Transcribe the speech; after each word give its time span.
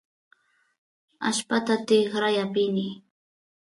allpata 1.27 1.75
tikray 1.87 2.35
apini 2.43 2.87